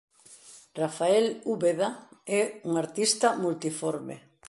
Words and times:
Rafael 0.81 1.25
Úbeda 1.53 1.89
é 2.39 2.41
un 2.69 2.73
artista 2.83 3.27
multiforme. 3.43 4.15